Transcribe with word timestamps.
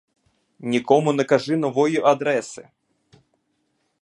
Нікому 0.59 1.13
не 1.13 1.23
каже 1.23 1.57
нової 1.57 2.01
адреси. 2.01 2.67